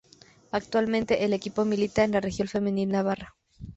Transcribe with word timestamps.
Actualmente 0.49 1.25
el 1.25 1.31
equipo 1.31 1.63
milita 1.63 2.03
en 2.03 2.13
la 2.13 2.21
Regional 2.21 2.49
Femenina 2.49 2.93
Navarra. 2.93 3.35